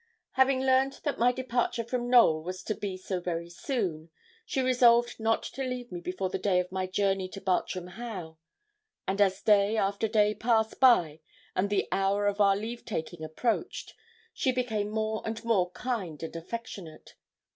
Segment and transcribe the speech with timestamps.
[0.31, 4.09] Having learned that my departure from Knowl was to be so very soon,
[4.47, 8.37] she resolved not to leave me before the day of my journey to Bartram Haugh;
[9.07, 11.19] and as day after day passed by,
[11.55, 13.93] and the hour of our leave taking approached,
[14.33, 17.13] she became more and more kind and affectionate.